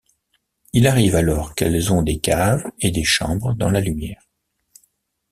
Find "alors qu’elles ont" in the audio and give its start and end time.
1.15-2.01